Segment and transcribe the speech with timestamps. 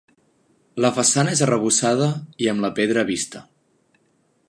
[0.85, 2.09] La façana és arrebossada
[2.45, 3.47] i amb la pedra vista.